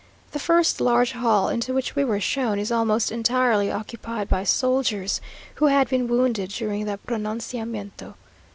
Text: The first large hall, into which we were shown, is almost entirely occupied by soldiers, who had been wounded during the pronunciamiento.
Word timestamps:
The 0.31 0.39
first 0.39 0.81
large 0.81 1.11
hall, 1.11 1.47
into 1.47 1.75
which 1.75 1.95
we 1.95 2.03
were 2.03 2.19
shown, 2.19 2.57
is 2.57 2.71
almost 2.71 3.11
entirely 3.11 3.71
occupied 3.71 4.27
by 4.29 4.43
soldiers, 4.45 5.21
who 5.57 5.67
had 5.67 5.89
been 5.89 6.07
wounded 6.07 6.49
during 6.49 6.85
the 6.85 6.97
pronunciamiento. 7.07 8.15